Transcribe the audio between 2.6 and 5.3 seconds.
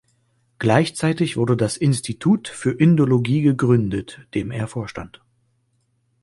Indologie“ gegründet, dem er vorstand.